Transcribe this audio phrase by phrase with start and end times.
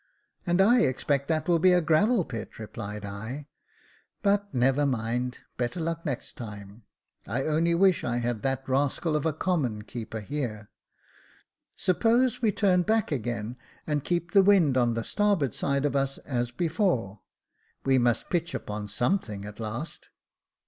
[0.47, 3.45] "And I expect that will be a gravel pit," replied I;
[4.23, 6.81] but never mind, * better luck next time.'
[7.27, 10.71] I only wish I had that rascal of a common keeper here.
[11.75, 16.17] Suppose we turn back again, and keep the wind on the starboard side of us
[16.17, 17.19] as before;
[17.85, 20.09] we must pitch upon something at last."